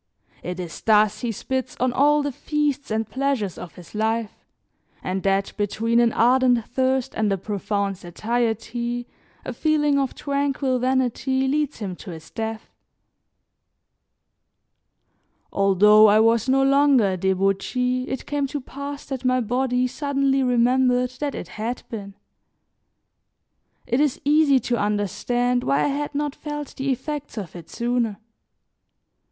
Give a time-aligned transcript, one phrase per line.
[0.41, 4.31] It is thus he spits on all the feasts and pleasures of his life,
[5.03, 9.05] and that between an ardent thirst and a profound satiety
[9.45, 12.71] a feeling of tranquil vanity leads him to his death.
[15.53, 20.41] Although I was no longer a debauchee it came to pass that my body suddenly
[20.41, 22.15] remembered that it had been.
[23.85, 28.17] It is easy to understand why I had not felt the effects of it sooner.